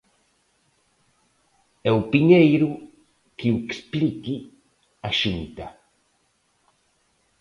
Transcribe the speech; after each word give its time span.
E 1.87 1.89
o 1.99 2.01
Piñeiro 2.11 2.69
que 3.37 3.47
o 3.53 3.57
explique 3.71 4.35
a 5.07 5.09
Xunta. 5.19 5.65